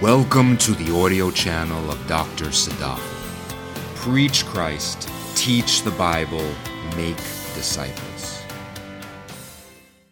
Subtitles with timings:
[0.00, 2.50] Welcome to the audio channel of Dr.
[2.50, 3.00] Sadaf.
[3.96, 6.48] Preach Christ, teach the Bible,
[6.94, 8.40] make disciples.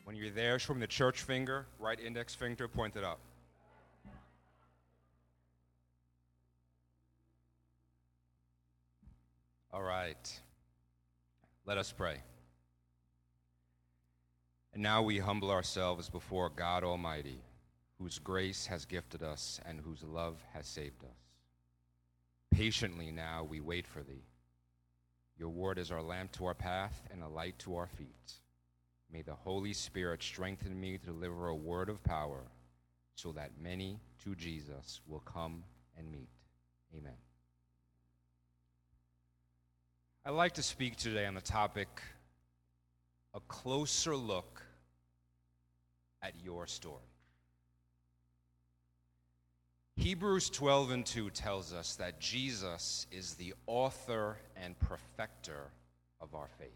[0.03, 3.21] When you're there, show me the church finger, right index finger pointed up.
[9.73, 10.41] All right.
[11.64, 12.16] Let us pray.
[14.75, 17.39] And now we humble ourselves before God Almighty,
[17.99, 21.11] whose grace has gifted us and whose love has saved us.
[22.50, 24.25] Patiently now we wait for thee.
[25.39, 28.32] Your word is our lamp to our path and a light to our feet.
[29.13, 32.45] May the Holy Spirit strengthen me to deliver a word of power
[33.14, 35.62] so that many to Jesus will come
[35.97, 36.28] and meet.
[36.97, 37.17] Amen.
[40.25, 41.89] I'd like to speak today on the topic
[43.34, 44.62] a closer look
[46.23, 47.16] at your story.
[49.97, 55.70] Hebrews 12 and 2 tells us that Jesus is the author and perfecter
[56.20, 56.69] of our faith.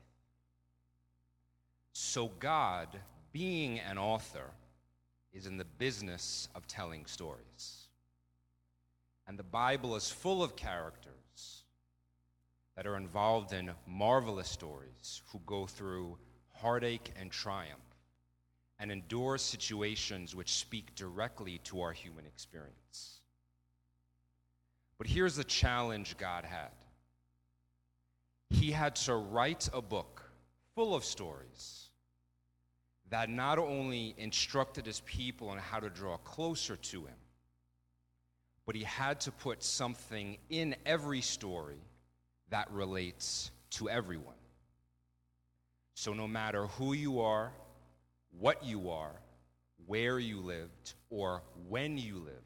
[1.92, 2.88] So, God,
[3.30, 4.50] being an author,
[5.32, 7.88] is in the business of telling stories.
[9.26, 11.64] And the Bible is full of characters
[12.74, 16.16] that are involved in marvelous stories who go through
[16.54, 17.89] heartache and triumph
[18.80, 23.20] and endure situations which speak directly to our human experience.
[24.96, 26.70] But here's the challenge God had
[28.48, 30.22] He had to write a book
[30.74, 31.90] full of stories
[33.10, 37.16] that not only instructed his people on how to draw closer to him,
[38.64, 41.82] but he had to put something in every story
[42.50, 44.34] that relates to everyone.
[45.94, 47.52] So, no matter who you are,
[48.38, 49.20] what you are,
[49.86, 52.36] where you lived, or when you lived,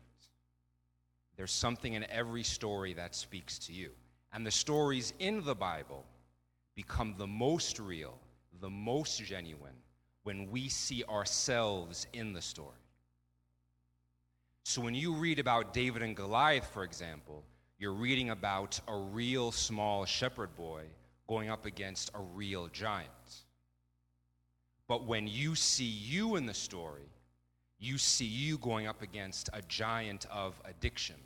[1.37, 3.91] there's something in every story that speaks to you.
[4.33, 6.05] And the stories in the Bible
[6.75, 8.19] become the most real,
[8.61, 9.75] the most genuine,
[10.23, 12.71] when we see ourselves in the story.
[14.65, 17.45] So when you read about David and Goliath, for example,
[17.79, 20.85] you're reading about a real small shepherd boy
[21.29, 23.44] going up against a real giant.
[24.87, 27.09] But when you see you in the story,
[27.79, 31.17] you see you going up against a giant of addiction,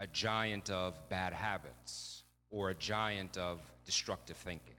[0.00, 4.74] a giant of bad habits, or a giant of destructive thinking.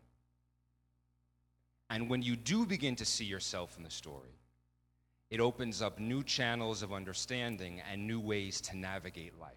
[1.89, 4.35] And when you do begin to see yourself in the story,
[5.29, 9.51] it opens up new channels of understanding and new ways to navigate life.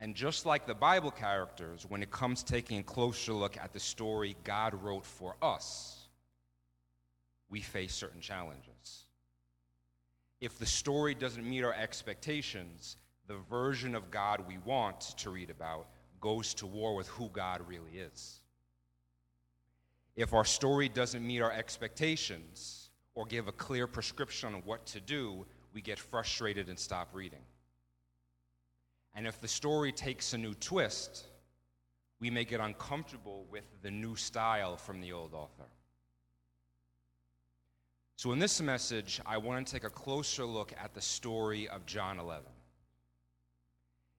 [0.00, 3.80] And just like the Bible characters, when it comes taking a closer look at the
[3.80, 5.93] story God wrote for us,
[7.54, 9.04] we face certain challenges.
[10.40, 12.96] If the story doesn't meet our expectations,
[13.28, 15.86] the version of God we want to read about
[16.20, 18.40] goes to war with who God really is.
[20.16, 25.00] If our story doesn't meet our expectations or give a clear prescription on what to
[25.00, 27.44] do, we get frustrated and stop reading.
[29.14, 31.26] And if the story takes a new twist,
[32.18, 35.68] we may get uncomfortable with the new style from the old author.
[38.16, 41.84] So, in this message, I want to take a closer look at the story of
[41.84, 42.44] John 11.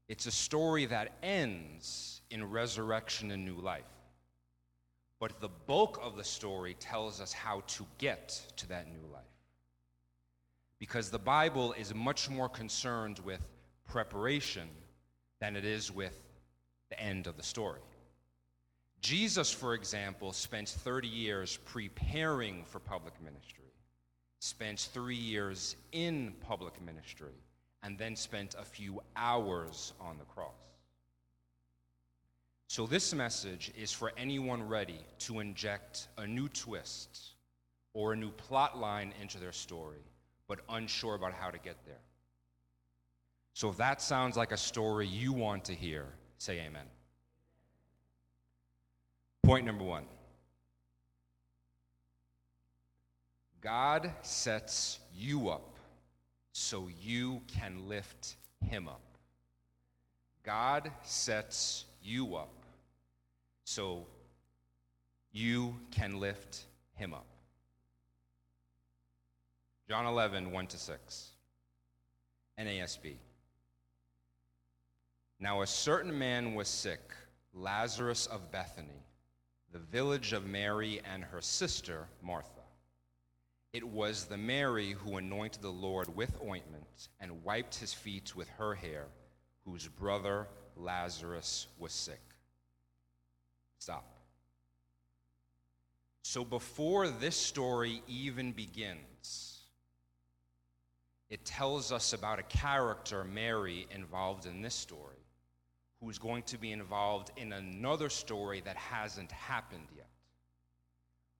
[0.08, 3.84] It's a story that ends in resurrection and new life.
[5.20, 9.24] But the bulk of the story tells us how to get to that new life.
[10.78, 13.40] Because the Bible is much more concerned with
[13.88, 14.68] preparation
[15.40, 16.20] than it is with
[16.90, 17.80] the end of the story.
[19.02, 23.65] Jesus, for example, spent 30 years preparing for public ministry,
[24.40, 27.34] spent three years in public ministry,
[27.84, 30.66] and then spent a few hours on the cross.
[32.68, 37.36] So, this message is for anyone ready to inject a new twist
[37.94, 40.04] or a new plot line into their story,
[40.48, 42.02] but unsure about how to get there.
[43.54, 46.08] So, if that sounds like a story you want to hear,
[46.38, 46.86] say amen.
[49.44, 50.06] Point number one
[53.66, 55.80] God sets you up
[56.52, 59.02] so you can lift him up.
[60.44, 62.64] God sets you up
[63.64, 64.06] so
[65.32, 67.26] you can lift him up.
[69.90, 71.30] John 11, 1 to 6.
[72.60, 73.16] NASB.
[75.40, 77.02] Now a certain man was sick,
[77.52, 79.08] Lazarus of Bethany,
[79.74, 82.55] the village of Mary and her sister Martha.
[83.76, 88.48] It was the Mary who anointed the Lord with ointment and wiped his feet with
[88.52, 89.08] her hair,
[89.66, 92.22] whose brother Lazarus was sick.
[93.80, 94.06] Stop.
[96.22, 99.60] So before this story even begins,
[101.30, 105.26] it tells us about a character, Mary, involved in this story,
[106.00, 110.08] who's going to be involved in another story that hasn't happened yet.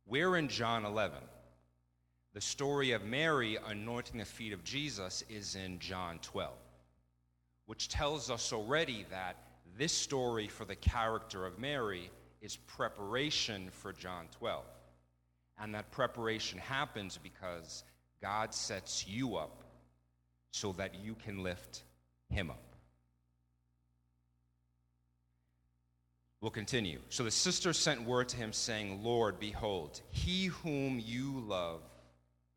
[0.06, 1.20] We're in John 11.
[2.36, 6.52] The story of Mary anointing the feet of Jesus is in John 12,
[7.66, 9.38] which tells us already that
[9.78, 12.12] this story for the character of Mary
[12.42, 14.66] is preparation for John 12.
[15.60, 17.86] And that preparation happens because
[18.22, 19.64] God sets you up
[20.52, 21.84] so that you can lift
[22.28, 22.76] him up.
[26.42, 27.00] We'll continue.
[27.08, 31.80] So the sister sent word to him, saying, Lord, behold, he whom you love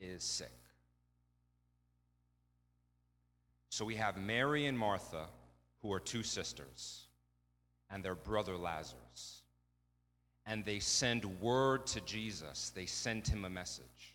[0.00, 0.52] is sick.
[3.70, 5.26] So we have Mary and Martha,
[5.82, 7.06] who are two sisters,
[7.90, 9.42] and their brother Lazarus.
[10.46, 14.14] And they send word to Jesus, they send him a message.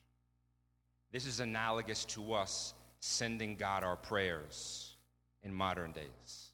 [1.12, 4.95] This is analogous to us sending God our prayers
[5.44, 6.51] in modern days.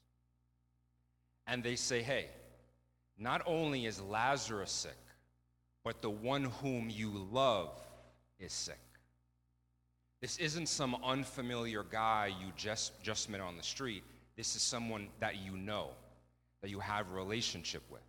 [1.46, 2.26] And they say, hey,
[3.18, 4.92] not only is Lazarus sick,
[5.82, 7.70] but the one whom you love
[8.38, 8.78] is sick.
[10.20, 14.02] This isn't some unfamiliar guy you just, just met on the street.
[14.36, 15.88] This is someone that you know,
[16.60, 18.02] that you have a relationship with.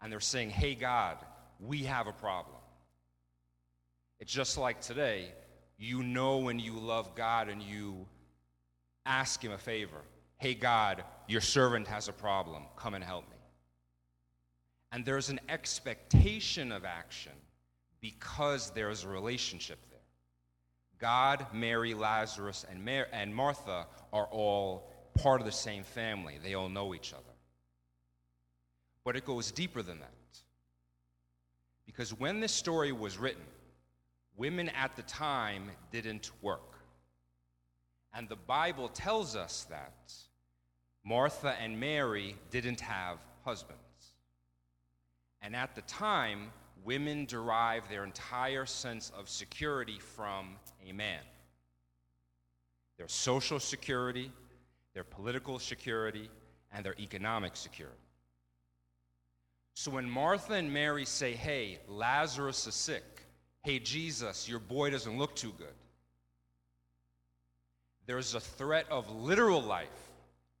[0.00, 1.18] And they're saying, hey, God,
[1.60, 2.56] we have a problem.
[4.20, 5.32] It's just like today,
[5.78, 8.06] you know when you love God and you
[9.04, 10.00] ask Him a favor.
[10.38, 12.64] Hey, God, your servant has a problem.
[12.76, 13.36] Come and help me.
[14.92, 17.32] And there's an expectation of action
[18.00, 19.91] because there's a relationship there.
[21.02, 24.88] God, Mary, Lazarus, and, Mar- and Martha are all
[25.20, 26.38] part of the same family.
[26.40, 27.24] They all know each other.
[29.04, 30.10] But it goes deeper than that.
[31.86, 33.42] Because when this story was written,
[34.36, 36.78] women at the time didn't work.
[38.14, 40.14] And the Bible tells us that
[41.04, 43.80] Martha and Mary didn't have husbands.
[45.42, 46.52] And at the time,
[46.84, 50.56] women derive their entire sense of security from
[50.88, 51.20] a man
[52.98, 54.30] their social security,
[54.94, 56.28] their political security,
[56.72, 57.96] and their economic security.
[59.74, 63.02] So when Martha and Mary say, Hey, Lazarus is sick,
[63.64, 65.74] hey, Jesus, your boy doesn't look too good,
[68.06, 69.88] there's a threat of literal life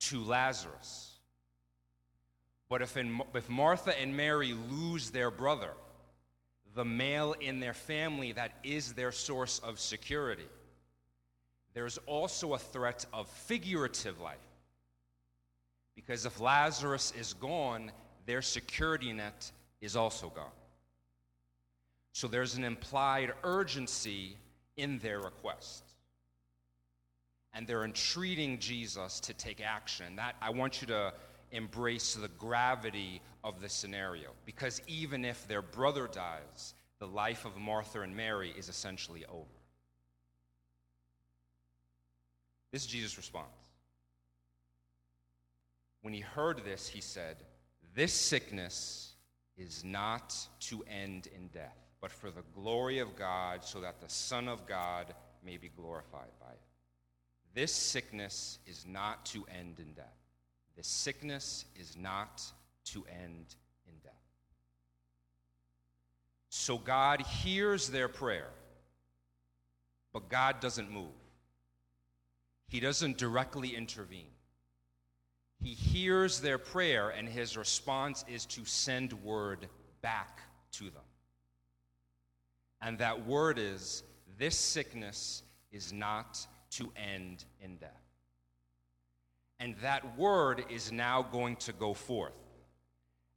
[0.00, 1.10] to Lazarus.
[2.68, 5.70] But if, in, if Martha and Mary lose their brother,
[6.74, 10.48] the male in their family that is their source of security,
[11.74, 14.36] there's also a threat of figurative life.
[15.94, 17.90] Because if Lazarus is gone,
[18.26, 20.46] their security net is also gone.
[22.12, 24.36] So there's an implied urgency
[24.76, 25.84] in their request.
[27.54, 30.16] And they're entreating Jesus to take action.
[30.16, 31.12] That I want you to
[31.52, 34.30] embrace the gravity of the scenario.
[34.44, 39.46] Because even if their brother dies, the life of Martha and Mary is essentially over.
[42.72, 43.46] This is Jesus' response.
[46.00, 47.36] When he heard this, he said,
[47.94, 49.14] This sickness
[49.56, 54.08] is not to end in death, but for the glory of God, so that the
[54.08, 56.60] Son of God may be glorified by it.
[57.54, 60.21] This sickness is not to end in death
[60.76, 62.42] the sickness is not
[62.84, 63.54] to end
[63.86, 64.12] in death.
[66.48, 68.50] So God hears their prayer,
[70.12, 71.06] but God doesn't move.
[72.68, 74.30] He doesn't directly intervene.
[75.60, 79.68] He hears their prayer, and his response is to send word
[80.00, 80.40] back
[80.72, 81.02] to them.
[82.80, 84.02] And that word is
[84.38, 88.01] this sickness is not to end in death.
[89.62, 92.32] And that word is now going to go forth.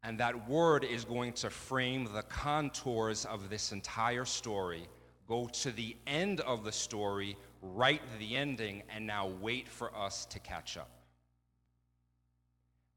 [0.01, 4.88] And that word is going to frame the contours of this entire story,
[5.27, 10.25] go to the end of the story, write the ending, and now wait for us
[10.25, 10.89] to catch up.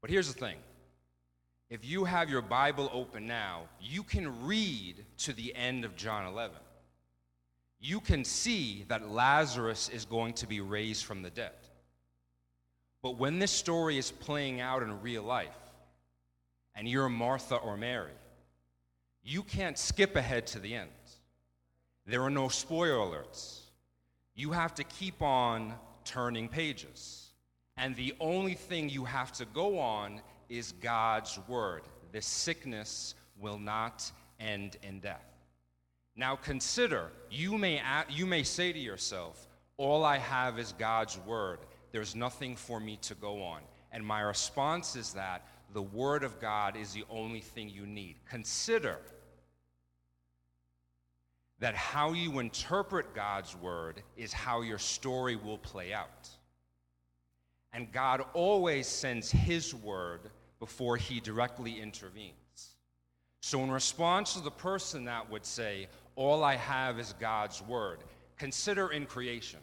[0.01, 0.57] But here's the thing
[1.69, 6.25] if you have your Bible open now, you can read to the end of John
[6.25, 6.57] 11.
[7.79, 11.68] You can see that Lazarus is going to be raised from the dead.
[13.01, 15.55] But when this story is playing out in real life,
[16.75, 18.11] and you're Martha or Mary,
[19.23, 20.89] you can't skip ahead to the end.
[22.05, 23.59] There are no spoiler alerts.
[24.35, 27.27] You have to keep on turning pages.
[27.77, 31.83] And the only thing you have to go on is God's word.
[32.11, 35.25] This sickness will not end in death.
[36.15, 41.59] Now consider, you may, you may say to yourself, All I have is God's word.
[41.91, 43.61] There's nothing for me to go on.
[43.91, 48.15] And my response is that the word of God is the only thing you need.
[48.29, 48.97] Consider
[51.59, 56.29] that how you interpret God's word is how your story will play out.
[57.73, 60.21] And God always sends his word
[60.59, 62.33] before he directly intervenes.
[63.41, 67.99] So, in response to the person that would say, All I have is God's word,
[68.37, 69.59] consider in creation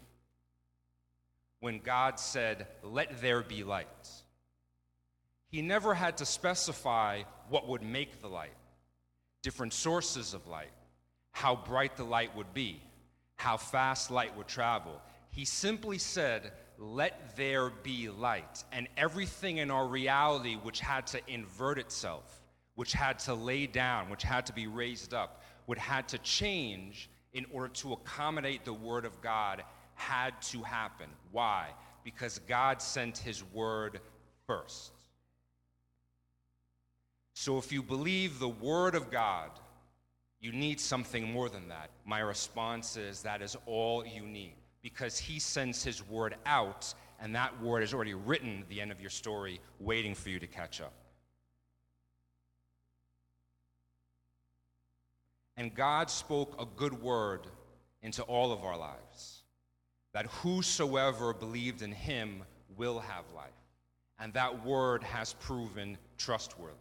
[1.60, 3.86] when God said, Let there be light.
[5.48, 8.56] He never had to specify what would make the light,
[9.42, 10.72] different sources of light,
[11.32, 12.82] how bright the light would be,
[13.36, 15.00] how fast light would travel.
[15.30, 18.64] He simply said, Let there be light.
[18.72, 22.42] And everything in our reality which had to invert itself,
[22.74, 27.08] which had to lay down, which had to be raised up, would had to change
[27.32, 29.62] in order to accommodate the word of God
[29.96, 31.08] had to happen.
[31.32, 31.70] Why?
[32.04, 34.00] Because God sent his word
[34.46, 34.92] first.
[37.34, 39.50] So if you believe the word of God,
[40.40, 41.90] you need something more than that.
[42.04, 47.34] My response is that is all you need because he sends his word out, and
[47.34, 50.46] that word is already written at the end of your story, waiting for you to
[50.46, 50.92] catch up.
[55.56, 57.48] And God spoke a good word
[58.02, 59.35] into all of our lives
[60.16, 62.42] that whosoever believed in him
[62.78, 63.50] will have life.
[64.18, 66.72] And that word has proven trustworthy.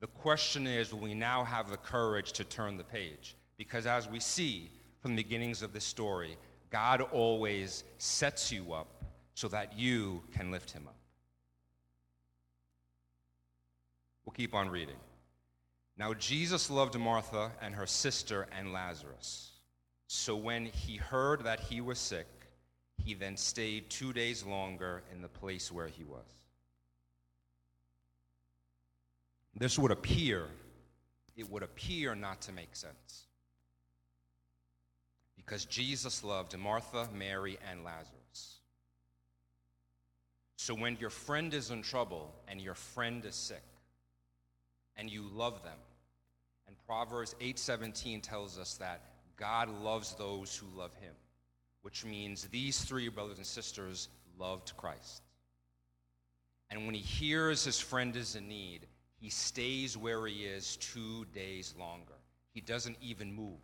[0.00, 3.36] The question is will we now have the courage to turn the page?
[3.56, 4.70] Because as we see
[5.00, 6.36] from the beginnings of this story,
[6.68, 10.98] God always sets you up so that you can lift him up.
[14.26, 15.00] We'll keep on reading.
[15.96, 19.52] Now, Jesus loved Martha and her sister and Lazarus.
[20.06, 22.26] So when he heard that he was sick,
[23.08, 26.26] he then stayed two days longer in the place where he was.
[29.56, 30.44] This would appear,
[31.34, 33.24] it would appear not to make sense.
[35.38, 38.58] Because Jesus loved Martha, Mary, and Lazarus.
[40.56, 43.64] So when your friend is in trouble and your friend is sick,
[44.98, 45.78] and you love them,
[46.66, 49.00] and Proverbs 8:17 tells us that
[49.38, 51.14] God loves those who love him,
[51.82, 54.08] which means these three brothers and sisters
[54.38, 55.22] loved Christ.
[56.70, 58.86] And when he hears his friend is in need,
[59.20, 62.14] he stays where he is 2 days longer.
[62.52, 63.60] He doesn't even move.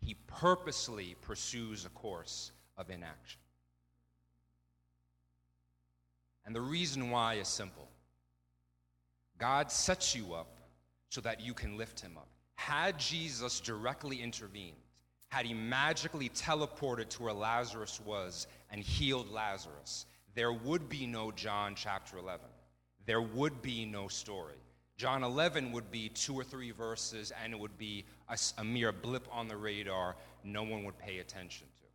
[0.00, 3.40] He purposely pursues a course of inaction.
[6.44, 7.88] And the reason why is simple
[9.38, 10.58] God sets you up
[11.08, 12.28] so that you can lift him up.
[12.56, 14.76] Had Jesus directly intervened,
[15.32, 21.32] had he magically teleported to where Lazarus was and healed Lazarus, there would be no
[21.32, 22.44] John chapter 11.
[23.06, 24.56] There would be no story.
[24.98, 28.92] John 11 would be two or three verses, and it would be a, a mere
[28.92, 31.86] blip on the radar no one would pay attention to.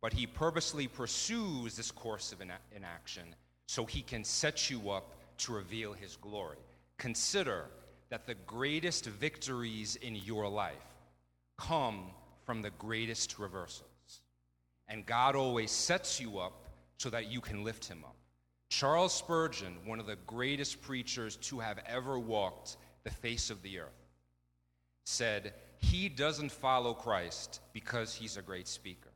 [0.00, 3.34] But he purposely pursues this course of inaction
[3.66, 6.58] so he can set you up to reveal his glory.
[6.98, 7.64] Consider
[8.10, 10.76] that the greatest victories in your life
[11.56, 12.12] come
[12.48, 14.22] from the greatest reversals.
[14.88, 18.16] And God always sets you up so that you can lift him up.
[18.70, 23.80] Charles Spurgeon, one of the greatest preachers to have ever walked the face of the
[23.80, 24.08] earth,
[25.04, 29.10] said, He doesn't follow Christ because he's a great speaker.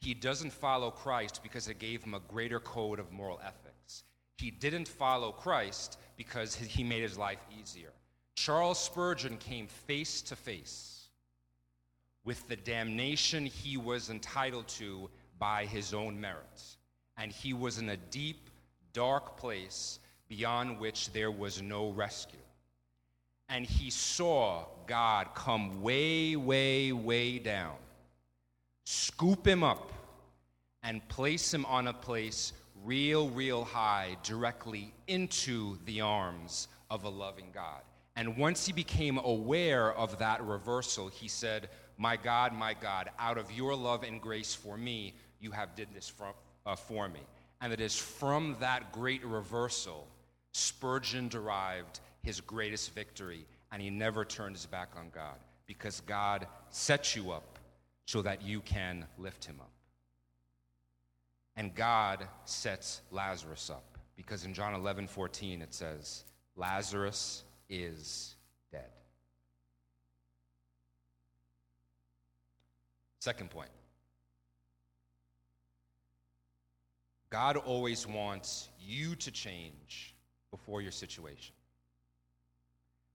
[0.00, 4.04] He doesn't follow Christ because it gave him a greater code of moral ethics.
[4.38, 7.92] He didn't follow Christ because he made his life easier.
[8.34, 10.97] Charles Spurgeon came face to face
[12.24, 15.08] with the damnation he was entitled to
[15.38, 16.76] by his own merits.
[17.16, 18.50] And he was in a deep,
[18.92, 19.98] dark place
[20.28, 22.38] beyond which there was no rescue.
[23.48, 27.76] And he saw God come way, way, way down,
[28.84, 29.92] scoop him up,
[30.82, 32.52] and place him on a place
[32.84, 37.80] real, real high, directly into the arms of a loving God.
[38.16, 43.38] And once he became aware of that reversal, he said, My God, my God, out
[43.38, 46.32] of your love and grace for me, you have did this for,
[46.64, 47.20] uh, for me.
[47.60, 50.06] And it is from that great reversal,
[50.52, 55.36] Spurgeon derived his greatest victory, and he never turned his back on God
[55.66, 57.58] because God sets you up
[58.06, 59.70] so that you can lift him up.
[61.56, 66.24] And God sets Lazarus up because in John 11 14 it says,
[66.56, 68.36] Lazarus is
[68.70, 68.90] dead.
[73.20, 73.70] Second point
[77.30, 80.14] God always wants you to change
[80.50, 81.54] before your situation.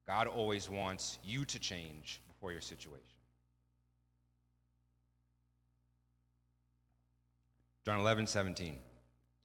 [0.06, 3.00] God always wants you to change before your situation.
[7.86, 8.78] John 11, 17.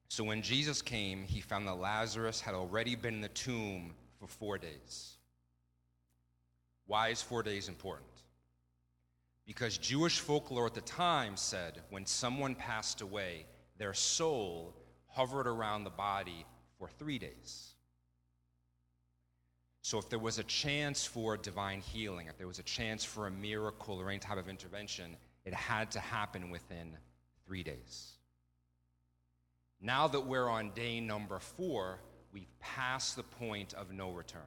[0.08, 4.26] So when Jesus came, he found that Lazarus had already been in the tomb for
[4.26, 5.16] four days.
[6.86, 8.07] Why is four days important?
[9.48, 13.46] Because Jewish folklore at the time said when someone passed away,
[13.78, 14.76] their soul
[15.06, 16.44] hovered around the body
[16.78, 17.70] for three days.
[19.80, 23.26] So, if there was a chance for divine healing, if there was a chance for
[23.26, 26.98] a miracle or any type of intervention, it had to happen within
[27.46, 28.18] three days.
[29.80, 32.00] Now that we're on day number four,
[32.34, 34.42] we've passed the point of no return.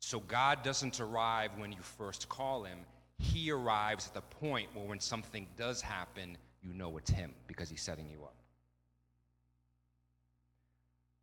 [0.00, 2.78] So, God doesn't arrive when you first call Him,
[3.18, 7.68] He arrives at the point where when something does happen, you know it's Him because
[7.70, 8.34] He's setting you up.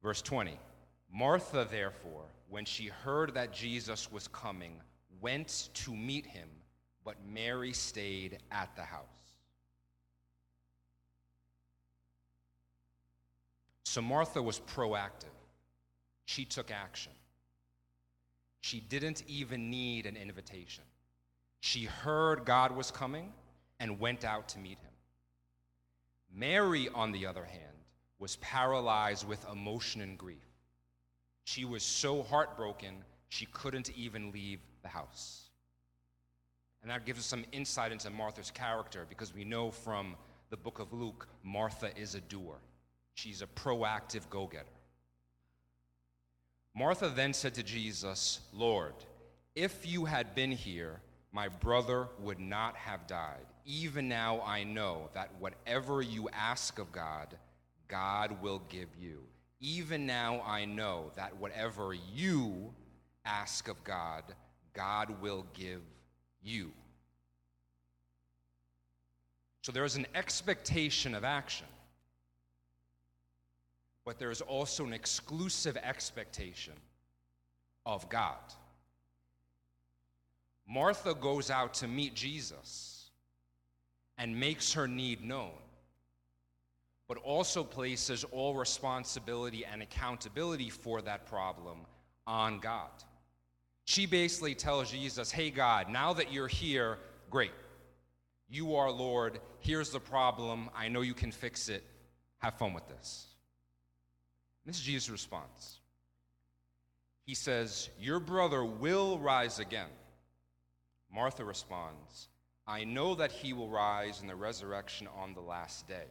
[0.01, 0.59] Verse 20
[1.11, 4.81] Martha, therefore, when she heard that Jesus was coming,
[5.21, 6.49] went to meet him,
[7.05, 9.05] but Mary stayed at the house.
[13.85, 15.37] So Martha was proactive.
[16.25, 17.11] She took action.
[18.61, 20.83] She didn't even need an invitation.
[21.65, 23.31] She heard God was coming
[23.79, 24.91] and went out to meet him.
[26.35, 27.77] Mary, on the other hand,
[28.19, 30.43] was paralyzed with emotion and grief.
[31.45, 32.95] She was so heartbroken,
[33.29, 35.51] she couldn't even leave the house.
[36.81, 40.17] And that gives us some insight into Martha's character because we know from
[40.49, 42.57] the book of Luke, Martha is a doer.
[43.13, 44.65] She's a proactive go getter.
[46.75, 48.95] Martha then said to Jesus, Lord,
[49.55, 50.99] if you had been here,
[51.33, 53.45] my brother would not have died.
[53.65, 57.35] Even now I know that whatever you ask of God,
[57.87, 59.23] God will give you.
[59.59, 62.71] Even now I know that whatever you
[63.25, 64.23] ask of God,
[64.73, 65.81] God will give
[66.43, 66.71] you.
[69.63, 71.67] So there is an expectation of action,
[74.05, 76.73] but there is also an exclusive expectation
[77.85, 78.37] of God.
[80.67, 83.09] Martha goes out to meet Jesus
[84.17, 85.51] and makes her need known
[87.07, 91.79] but also places all responsibility and accountability for that problem
[92.25, 92.89] on God.
[93.85, 96.97] She basically tells Jesus, Hey, God, now that you're here,
[97.29, 97.51] great.
[98.49, 99.39] You are Lord.
[99.59, 100.69] Here's the problem.
[100.75, 101.83] I know you can fix it.
[102.39, 103.27] Have fun with this.
[104.65, 105.81] This is Jesus' response.
[107.25, 109.89] He says, Your brother will rise again.
[111.13, 112.29] Martha responds,
[112.65, 116.07] I know that he will rise in the resurrection on the last day.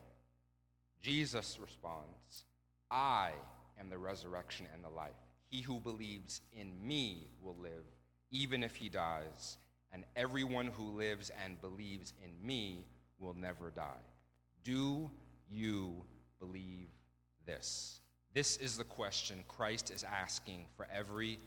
[1.00, 2.44] Jesus responds,
[2.90, 3.32] I
[3.80, 5.10] am the resurrection and the life.
[5.48, 7.84] He who believes in me will live,
[8.30, 9.58] even if he dies,
[9.92, 12.86] and everyone who lives and believes in me
[13.18, 14.04] will never die.
[14.62, 15.10] Do
[15.50, 16.04] you
[16.38, 16.88] believe
[17.44, 18.00] this?
[18.34, 21.38] This is the question Christ is asking for every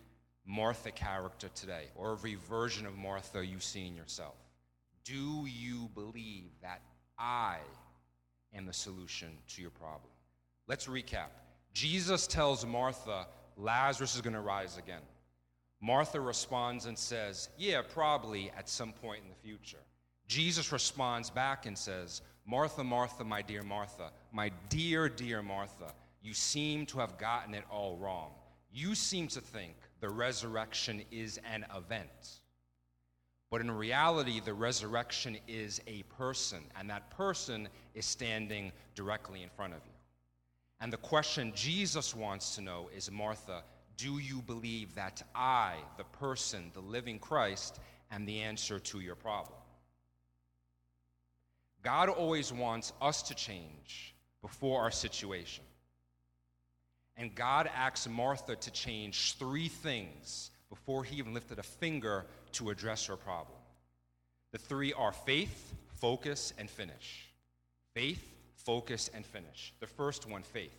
[0.46, 4.36] Martha character today, or every version of Martha you see in yourself.
[5.04, 6.82] Do you believe that
[7.18, 7.60] I
[8.56, 10.12] am the solution to your problem.
[10.68, 11.28] Let's recap.
[11.74, 13.28] Jesus tells Martha,
[13.58, 15.02] Lazarus is going to rise again.
[15.82, 19.84] Martha responds and says, Yeah, probably at some point in the future.
[20.28, 26.34] Jesus responds back and says, Martha, Martha, my dear Martha, my dear, dear Martha, you
[26.34, 28.32] seem to have gotten it all wrong.
[28.72, 29.76] You seem to think
[30.06, 32.40] the resurrection is an event.
[33.50, 39.50] But in reality, the resurrection is a person, and that person is standing directly in
[39.50, 39.94] front of you.
[40.80, 43.64] And the question Jesus wants to know is Martha,
[43.98, 47.80] do you believe that I, the person, the living Christ,
[48.12, 49.58] am the answer to your problem?
[51.82, 54.14] God always wants us to change
[54.44, 55.64] before our situation.
[57.18, 62.70] And God asks Martha to change three things before he even lifted a finger to
[62.70, 63.58] address her problem.
[64.52, 67.30] The three are faith, focus, and finish.
[67.94, 68.24] Faith,
[68.58, 69.74] focus, and finish.
[69.80, 70.76] The first one, faith.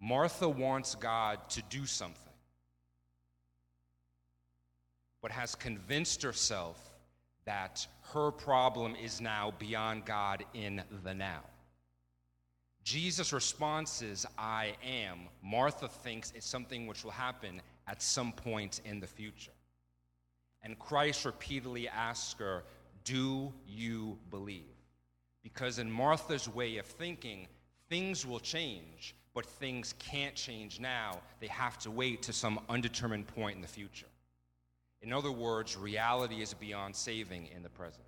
[0.00, 2.32] Martha wants God to do something,
[5.22, 6.76] but has convinced herself
[7.44, 11.42] that her problem is now beyond God in the now.
[12.84, 15.28] Jesus' response is, I am.
[15.42, 19.52] Martha thinks it's something which will happen at some point in the future.
[20.62, 22.64] And Christ repeatedly asks her,
[23.04, 24.64] Do you believe?
[25.42, 27.46] Because in Martha's way of thinking,
[27.88, 31.20] things will change, but things can't change now.
[31.40, 34.06] They have to wait to some undetermined point in the future.
[35.02, 38.04] In other words, reality is beyond saving in the present.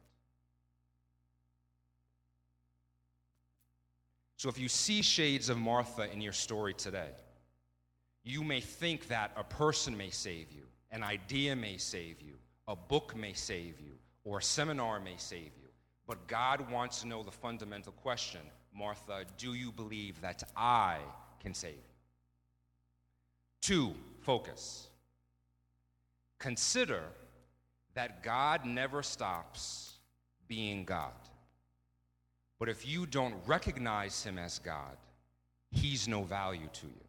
[4.44, 7.12] So if you see shades of Martha in your story today,
[8.24, 12.34] you may think that a person may save you, an idea may save you,
[12.68, 15.70] a book may save you, or a seminar may save you.
[16.06, 18.42] But God wants to know the fundamental question
[18.74, 20.98] Martha, do you believe that I
[21.40, 21.94] can save you?
[23.62, 24.88] Two, focus.
[26.38, 27.00] Consider
[27.94, 29.94] that God never stops
[30.48, 31.14] being God.
[32.58, 34.96] But if you don't recognize him as God,
[35.70, 37.04] he's no value to you.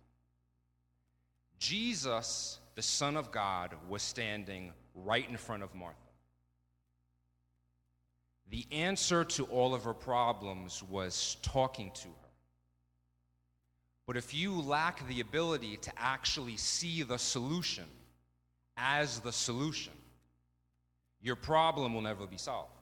[1.60, 5.98] Jesus, the Son of God, was standing right in front of Martha.
[8.50, 12.30] The answer to all of her problems was talking to her.
[14.06, 17.86] But if you lack the ability to actually see the solution
[18.78, 19.94] as the solution,
[21.22, 22.75] your problem will never be solved.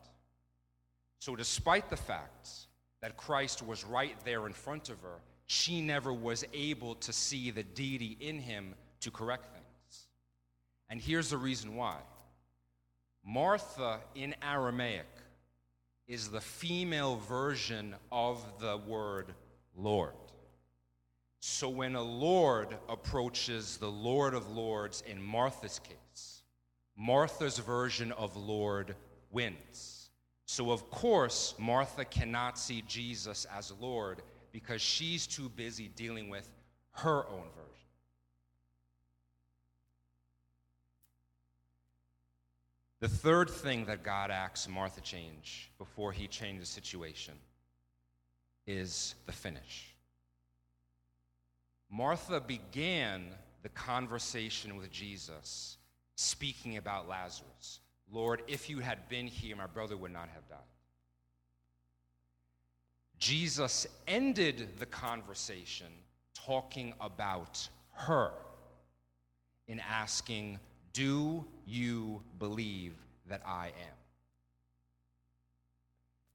[1.25, 2.49] So, despite the fact
[3.01, 7.49] that Christ was right there in front of her, she never was able to see
[7.49, 10.07] the deity in him to correct things.
[10.89, 11.95] And here's the reason why
[13.25, 15.07] Martha in Aramaic
[16.09, 19.33] is the female version of the word
[19.77, 20.15] Lord.
[21.39, 26.41] So when a Lord approaches the Lord of Lords in Martha's case,
[26.97, 28.93] Martha's version of Lord
[29.31, 29.92] wins.
[30.45, 36.49] So, of course, Martha cannot see Jesus as Lord because she's too busy dealing with
[36.91, 37.73] her own version.
[42.99, 47.33] The third thing that God asks Martha change before he changes the situation
[48.65, 49.93] is the finish.
[51.91, 53.25] Martha began
[53.61, 55.77] the conversation with Jesus
[56.15, 57.81] speaking about Lazarus.
[58.11, 60.59] Lord, if you had been here, my brother would not have died.
[63.17, 65.87] Jesus ended the conversation
[66.33, 68.31] talking about her
[69.67, 70.59] in asking,
[70.91, 72.93] Do you believe
[73.27, 73.95] that I am?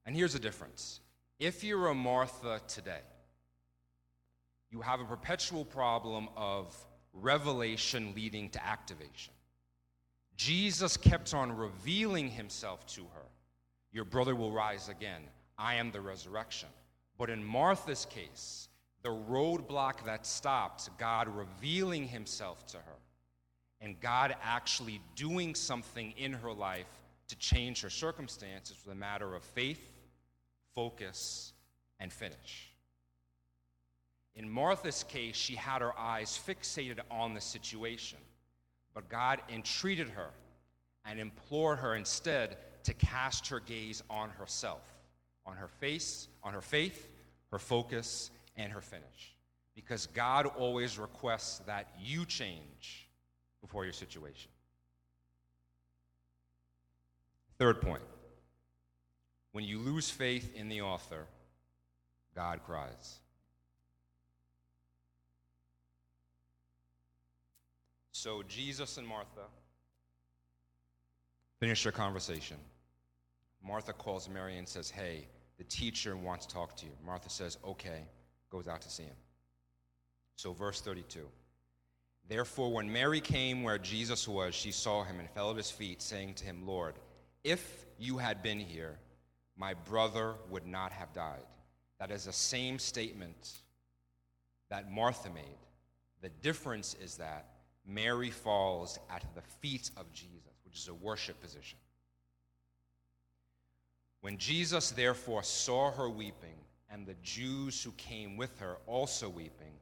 [0.07, 1.00] And here's the difference
[1.38, 3.02] if you're a Martha today,
[4.70, 6.74] you have a perpetual problem of
[7.12, 9.35] revelation leading to activation.
[10.38, 13.27] Jesus kept on revealing himself to her.
[13.92, 15.22] Your brother will rise again.
[15.59, 16.68] I am the resurrection.
[17.18, 18.68] But in Martha's case,
[19.03, 22.98] the roadblock that stopped God revealing himself to her
[23.81, 29.35] and God actually doing something in her life to change her circumstances was a matter
[29.35, 29.92] of faith,
[30.72, 31.53] focus,
[31.98, 32.72] and finish.
[34.37, 38.18] In Martha's case, she had her eyes fixated on the situation.
[38.98, 40.30] But God entreated her
[41.04, 44.82] and implored her instead to cast her gaze on herself,
[45.46, 47.08] on her face, on her faith,
[47.52, 49.37] her focus, and her finish.
[49.76, 53.08] Because God always requests that you change
[53.61, 54.50] before your situation.
[57.56, 58.02] Third point
[59.52, 61.26] when you lose faith in the author,
[62.34, 63.20] God cries.
[68.20, 69.46] So Jesus and Martha
[71.61, 72.57] finish their conversation.
[73.64, 76.90] Martha calls Mary and says, Hey, the teacher wants to talk to you.
[77.07, 78.02] Martha says, Okay,
[78.50, 79.14] goes out to see him.
[80.35, 81.28] So, verse 32.
[82.28, 86.02] Therefore, when Mary came where Jesus was, she saw him and fell at his feet,
[86.02, 86.94] saying to him, Lord,
[87.44, 88.98] if you had been here,
[89.57, 91.46] my brother would not have died.
[92.00, 93.52] That is the same statement
[94.70, 95.59] that Martha made.
[96.20, 97.46] The difference is that
[97.88, 101.79] Mary falls at the feet of Jesus, which is a worship position.
[104.20, 106.59] When Jesus therefore saw her weeping,
[106.90, 109.74] and the Jews who came with her also weeping,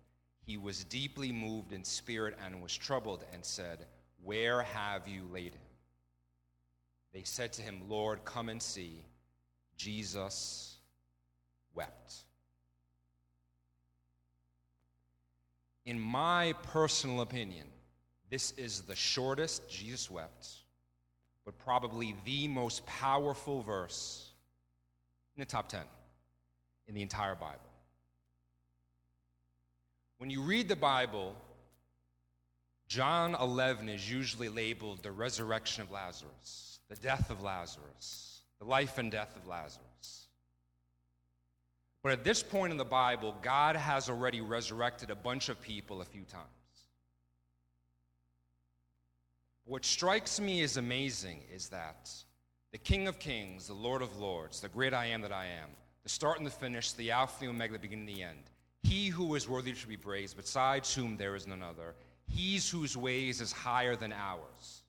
[0.44, 3.86] he was deeply moved in spirit and was troubled and said,
[4.22, 5.60] Where have you laid him?
[7.12, 9.04] They said to him, Lord, come and see.
[9.76, 10.76] Jesus
[11.74, 12.14] wept.
[15.84, 17.66] In my personal opinion,
[18.30, 20.48] this is the shortest Jesus wept,
[21.44, 24.30] but probably the most powerful verse
[25.36, 25.80] in the top 10
[26.88, 27.60] in the entire Bible.
[30.18, 31.34] When you read the Bible,
[32.88, 38.98] John 11 is usually labeled the resurrection of Lazarus, the death of Lazarus, the life
[38.98, 40.28] and death of Lazarus.
[42.02, 46.00] But at this point in the Bible, God has already resurrected a bunch of people
[46.00, 46.55] a few times.
[49.66, 52.08] What strikes me as amazing is that
[52.70, 55.70] the King of Kings, the Lord of Lords, the great I am that I am,
[56.04, 58.42] the start and the finish, the Alpha and the Omega, the beginning and the end,
[58.84, 61.96] he who is worthy to be praised, besides whom there is none other,
[62.28, 64.82] he's whose ways is higher than ours.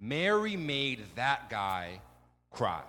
[0.00, 2.00] Mary made that guy
[2.50, 2.82] cry.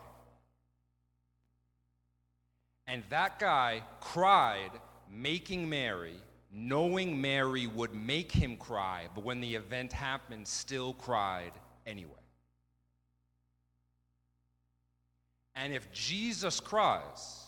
[2.87, 4.71] And that guy cried,
[5.13, 6.15] making Mary,
[6.53, 11.53] knowing Mary would make him cry, but when the event happened, still cried
[11.85, 12.11] anyway.
[15.55, 17.43] And if Jesus cries,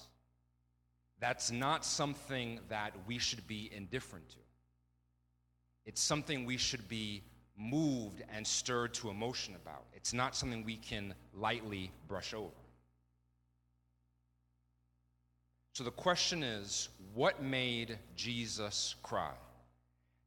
[1.20, 4.38] that's not something that we should be indifferent to.
[5.86, 7.24] It's something we should be
[7.58, 9.86] moved and stirred to emotion about.
[9.94, 12.52] It's not something we can lightly brush over.
[15.74, 19.34] So the question is what made Jesus cry?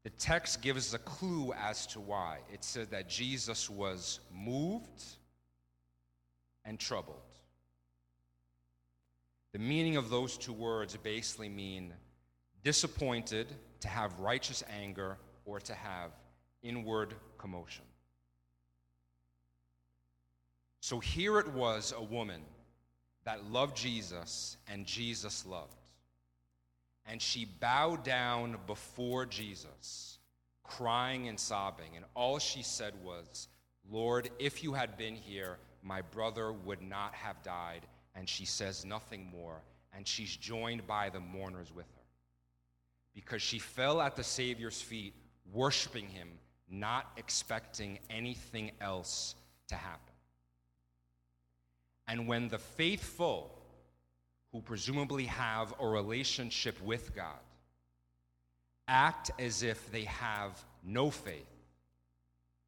[0.02, 2.38] The text gives a clue as to why.
[2.52, 5.04] It said that Jesus was moved
[6.64, 7.22] and troubled.
[9.52, 11.92] The meaning of those two words basically mean
[12.62, 13.46] disappointed,
[13.80, 16.11] to have righteous anger, or to have
[16.62, 17.85] inward commotion.
[20.80, 22.42] So here it was a woman
[23.27, 25.77] that loved Jesus and Jesus loved.
[27.05, 30.19] And she bowed down before Jesus,
[30.62, 31.91] crying and sobbing.
[31.97, 33.49] And all she said was,
[33.91, 37.83] Lord, if you had been here, my brother would not have died.
[38.15, 39.61] And she says nothing more.
[39.95, 42.03] And she's joined by the mourners with her.
[43.15, 45.15] Because she fell at the Savior's feet,
[45.53, 46.29] worshiping him,
[46.71, 49.35] not expecting anything else
[49.69, 50.15] to happen.
[52.09, 53.51] And when the faithful,
[54.53, 57.40] who presumably have a relationship with God,
[58.88, 61.51] act as if they have no faith,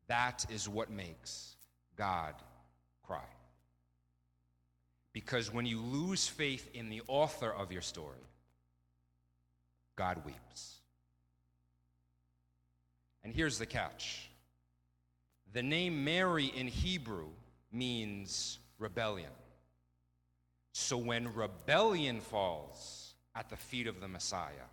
[0.09, 1.55] that is what makes
[1.97, 2.35] God
[3.07, 3.21] cry.
[5.13, 8.19] Because when you lose faith in the author of your story,
[9.97, 10.77] God weeps.
[13.25, 14.29] And here's the catch
[15.53, 17.29] the name Mary in Hebrew
[17.73, 19.31] means rebellion.
[20.73, 24.69] So when rebellion falls at the feet of the Messiah,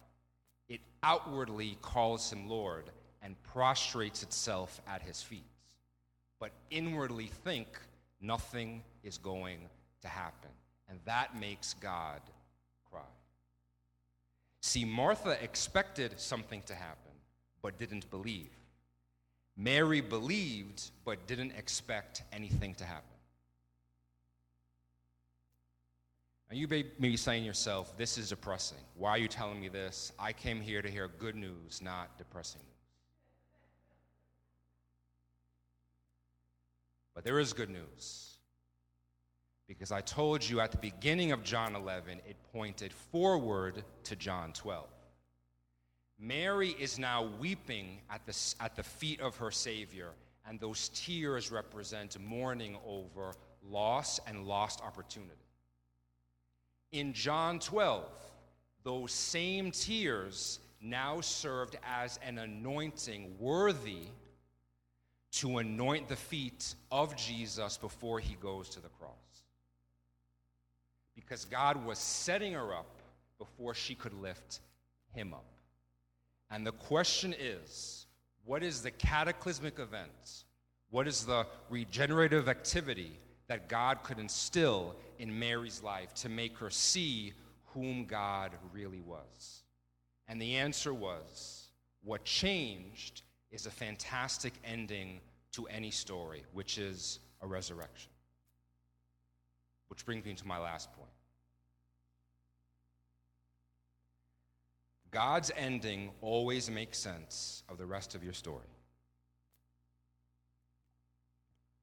[0.70, 2.86] it outwardly calls him Lord
[3.22, 5.50] and prostrates itself at his feet,
[6.40, 7.68] but inwardly think
[8.22, 9.60] nothing is going
[10.02, 10.52] to happen.
[10.88, 12.22] And that makes God
[12.92, 13.02] cry.
[14.62, 17.12] See, Martha expected something to happen,
[17.62, 18.52] but didn't believe.
[19.58, 23.15] Mary believed, but didn't expect anything to happen.
[26.50, 28.78] And you may be saying to yourself, this is depressing.
[28.96, 30.12] Why are you telling me this?
[30.20, 32.72] I came here to hear good news, not depressing news.
[37.16, 38.38] But there is good news.
[39.68, 44.54] Because I told you at the beginning of John 11, it pointed forward to John
[44.54, 44.86] 12.
[46.20, 50.12] Mary is now weeping at the, at the feet of her Savior,
[50.48, 53.34] and those tears represent mourning over
[53.68, 55.45] loss and lost opportunity.
[56.96, 58.06] In John 12,
[58.86, 64.04] those same tears now served as an anointing worthy
[65.34, 69.12] to anoint the feet of Jesus before he goes to the cross.
[71.16, 73.02] Because God was setting her up
[73.40, 74.62] before she could lift
[75.12, 75.44] him up.
[76.50, 78.06] And the question is
[78.46, 80.46] what is the cataclysmic event?
[80.92, 86.70] What is the regenerative activity that God could instill in Mary's life to make her
[86.70, 87.34] see
[87.68, 89.64] whom God really was?
[90.28, 91.68] And the answer was
[92.04, 95.20] what changed is a fantastic ending
[95.54, 98.12] to any story, which is a resurrection.
[99.88, 101.10] Which brings me to my last point.
[105.12, 108.68] God's ending always makes sense of the rest of your story.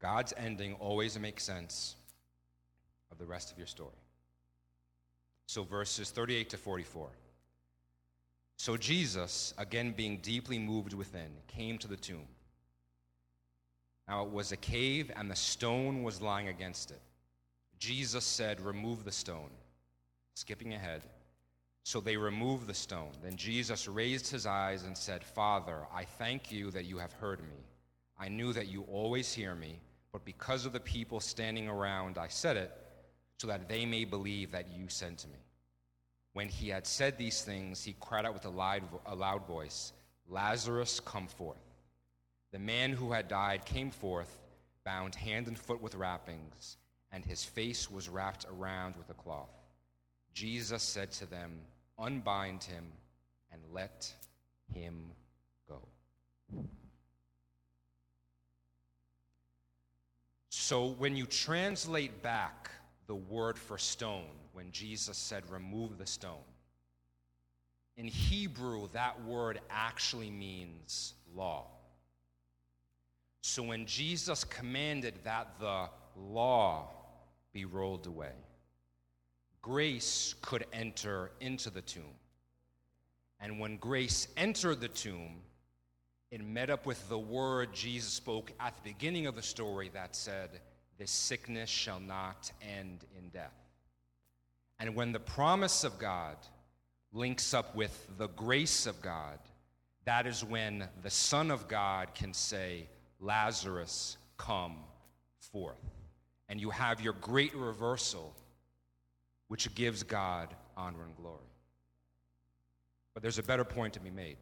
[0.02, 1.96] God's ending always makes sense
[3.22, 4.02] the rest of your story.
[5.46, 7.08] So, verses 38 to 44.
[8.56, 12.26] So, Jesus, again being deeply moved within, came to the tomb.
[14.08, 17.00] Now it was a cave, and the stone was lying against it.
[17.78, 19.50] Jesus said, Remove the stone.
[20.34, 21.02] Skipping ahead.
[21.84, 23.12] So they removed the stone.
[23.22, 27.40] Then Jesus raised his eyes and said, Father, I thank you that you have heard
[27.40, 27.66] me.
[28.18, 29.80] I knew that you always hear me,
[30.12, 32.70] but because of the people standing around, I said it,
[33.42, 35.40] so that they may believe that you sent me.
[36.32, 39.92] When he had said these things, he cried out with a loud, a loud voice,
[40.28, 41.58] Lazarus, come forth.
[42.52, 44.38] The man who had died came forth,
[44.84, 46.76] bound hand and foot with wrappings,
[47.10, 49.50] and his face was wrapped around with a cloth.
[50.34, 51.50] Jesus said to them,
[51.98, 52.84] Unbind him
[53.50, 54.14] and let
[54.72, 55.10] him
[55.68, 55.80] go.
[60.48, 62.70] So when you translate back
[63.12, 66.48] the word for stone, when Jesus said, Remove the stone,
[67.98, 71.66] in Hebrew, that word actually means law.
[73.42, 76.88] So when Jesus commanded that the law
[77.52, 78.32] be rolled away,
[79.60, 82.16] grace could enter into the tomb.
[83.40, 85.42] And when grace entered the tomb,
[86.30, 90.16] it met up with the word Jesus spoke at the beginning of the story that
[90.16, 90.48] said,
[91.02, 93.58] This sickness shall not end in death.
[94.78, 96.36] And when the promise of God
[97.12, 99.40] links up with the grace of God,
[100.04, 102.86] that is when the Son of God can say,
[103.18, 104.76] Lazarus, come
[105.40, 105.82] forth.
[106.48, 108.32] And you have your great reversal,
[109.48, 111.50] which gives God honor and glory.
[113.12, 114.36] But there's a better point to be made.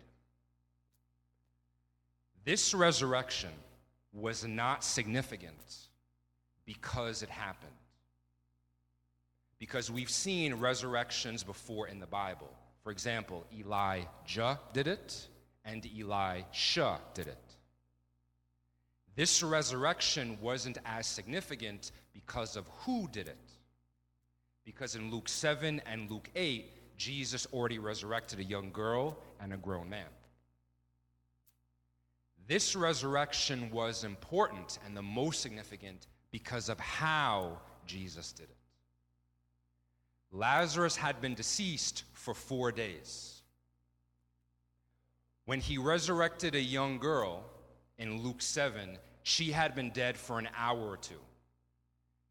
[2.45, 3.49] This resurrection
[4.13, 5.87] was not significant
[6.75, 7.73] because it happened.
[9.59, 12.49] Because we've seen resurrections before in the Bible.
[12.85, 15.27] For example, Elijah did it,
[15.65, 17.57] and Elisha did it.
[19.17, 23.51] This resurrection wasn't as significant because of who did it.
[24.65, 29.57] Because in Luke 7 and Luke 8, Jesus already resurrected a young girl and a
[29.57, 30.07] grown man.
[32.47, 38.57] This resurrection was important and the most significant because of how Jesus did it.
[40.33, 43.43] Lazarus had been deceased for four days.
[45.45, 47.45] When he resurrected a young girl,
[47.99, 51.21] in Luke 7, she had been dead for an hour or two.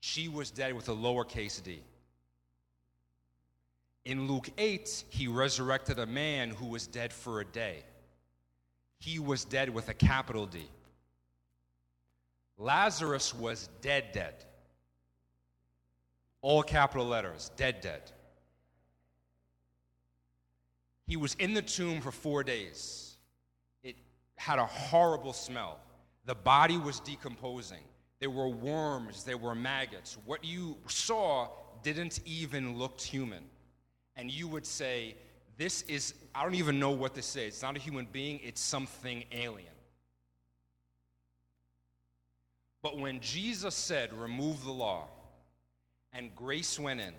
[0.02, 1.82] She was dead with a lowercase d.
[4.06, 7.84] In Luke 8, he resurrected a man who was dead for a day.
[8.98, 10.68] He was dead with a capital D.
[12.60, 14.44] Lazarus was dead, dead.
[16.42, 18.12] All capital letters, dead, dead.
[21.08, 23.16] He was in the tomb for four days
[23.82, 23.96] It
[24.36, 25.80] had a horrible smell.
[26.26, 27.84] The body was decomposing.
[28.20, 30.18] There were worms, there were maggots.
[30.26, 31.48] What you saw
[31.82, 33.46] didn't even look human.
[34.18, 35.16] And you would say,
[35.58, 37.48] This is, I don't even know what this is.
[37.54, 39.79] It's not a human being, it's something alien.
[42.82, 45.08] But when Jesus said, Remove the law,
[46.14, 47.14] and grace went in,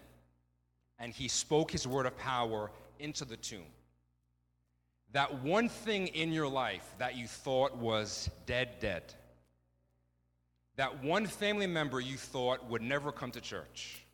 [0.99, 3.67] and he spoke his word of power into the tomb,
[5.13, 9.03] that one thing in your life that you thought was dead, dead,
[10.77, 14.05] that one family member you thought would never come to church,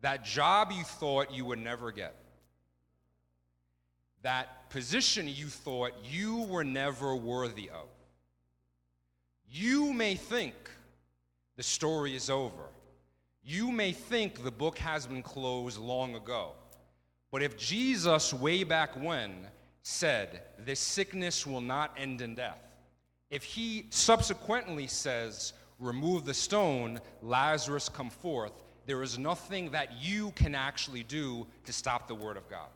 [0.00, 2.14] that job you thought you would never get,
[4.22, 7.88] that position you thought you were never worthy of.
[9.54, 10.54] You may think
[11.56, 12.70] the story is over.
[13.44, 16.52] You may think the book has been closed long ago.
[17.30, 19.46] But if Jesus, way back when,
[19.82, 22.62] said, This sickness will not end in death,
[23.28, 30.30] if he subsequently says, Remove the stone, Lazarus come forth, there is nothing that you
[30.30, 32.70] can actually do to stop the word of God.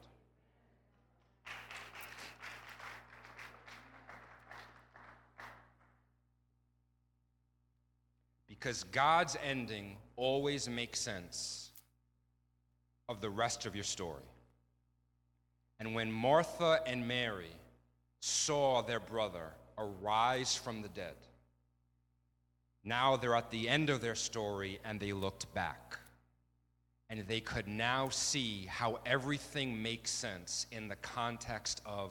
[8.58, 11.70] Because God's ending always makes sense
[13.08, 14.22] of the rest of your story.
[15.78, 17.52] And when Martha and Mary
[18.20, 21.14] saw their brother arise from the dead,
[22.82, 25.98] now they're at the end of their story and they looked back.
[27.10, 32.10] And they could now see how everything makes sense in the context of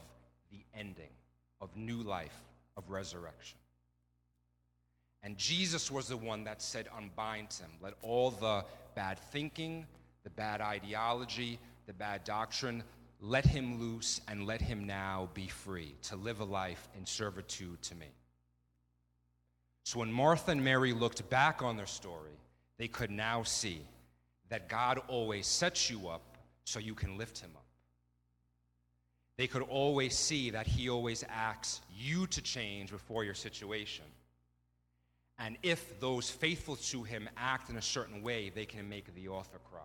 [0.51, 1.09] the ending,
[1.59, 2.37] of new life,
[2.77, 3.57] of resurrection.
[5.25, 7.71] And Jesus was the one that said, Unbind him.
[7.81, 8.63] Let all the
[8.93, 9.87] bad thinking,
[10.23, 12.83] the bad ideology, the bad doctrine,
[13.19, 17.81] let him loose and let him now be free to live a life in servitude
[17.81, 18.05] to me.
[19.83, 22.37] So when Martha and Mary looked back on their story,
[22.77, 23.81] they could now see
[24.49, 27.65] that God always sets you up so you can lift him up.
[29.37, 34.05] They could always see that he always asks you to change before your situation.
[35.37, 39.27] And if those faithful to him act in a certain way, they can make the
[39.27, 39.81] author cry.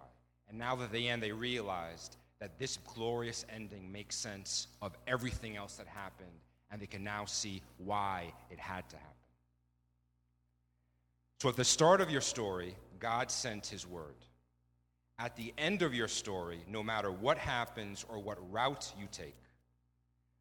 [0.49, 5.57] And now that the end, they realized that this glorious ending makes sense of everything
[5.57, 6.29] else that happened,
[6.71, 9.13] and they can now see why it had to happen.
[11.41, 14.17] So at the start of your story, God sent his word.
[15.19, 19.37] At the end of your story, no matter what happens or what route you take,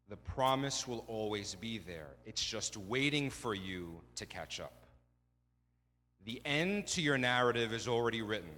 [0.08, 2.16] the promise will always be there.
[2.26, 4.79] It's just waiting for you to catch up.
[6.24, 8.50] The end to your narrative is already written.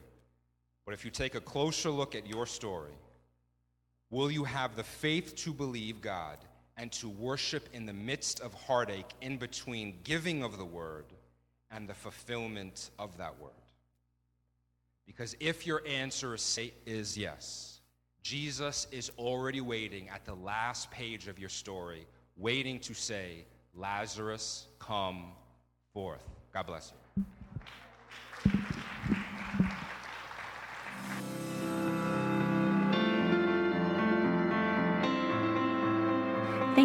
[0.85, 2.93] But if you take a closer look at your story,
[4.11, 6.39] will you have the faith to believe God
[6.77, 11.05] and to worship in the midst of heartache in between giving of the word
[11.71, 13.53] and the fulfillment of that word?
[15.07, 17.81] Because if your answer is yes,
[18.23, 22.07] Jesus is already waiting at the last page of your story,
[22.37, 23.45] waiting to say,
[23.75, 25.33] Lazarus, come
[25.93, 26.25] forth.
[26.53, 27.02] God bless you.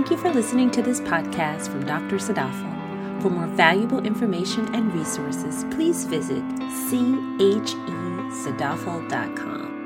[0.07, 2.15] Thank you for listening to this podcast from Dr.
[2.15, 3.21] Sadafel.
[3.21, 6.41] For more valuable information and resources, please visit
[6.87, 9.76] chesadafel.com.